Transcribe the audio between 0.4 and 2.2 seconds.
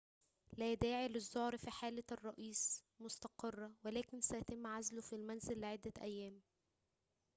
لا داعي للزعر فحالة